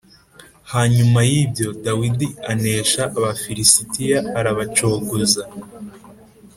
[0.73, 5.43] Hanyuma y’ibyo Dawidi anesha Abafilisitiya arabacogoza